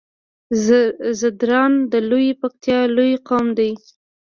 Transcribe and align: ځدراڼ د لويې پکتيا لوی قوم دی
ځدراڼ 1.19 1.71
د 1.91 1.93
لويې 2.09 2.33
پکتيا 2.41 2.79
لوی 2.95 3.13
قوم 3.27 3.47
دی 3.57 3.71